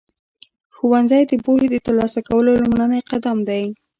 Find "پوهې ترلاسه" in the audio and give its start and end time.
1.45-2.19